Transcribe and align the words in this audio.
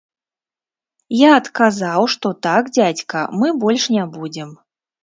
Я 1.17 1.29
адказаў, 1.41 2.01
што 2.15 2.27
так, 2.49 2.75
дзядзька, 2.79 3.17
мы 3.43 3.47
больш 3.67 3.89
не 3.99 4.13
будзем. 4.19 4.49